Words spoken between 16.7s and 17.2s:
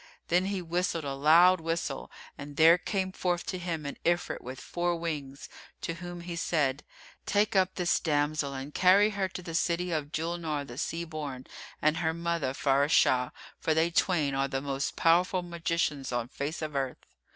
earth."